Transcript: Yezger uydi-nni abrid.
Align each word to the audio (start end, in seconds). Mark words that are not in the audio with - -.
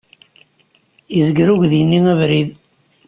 Yezger 1.17 1.47
uydi-nni 1.55 1.99
abrid. 2.15 2.51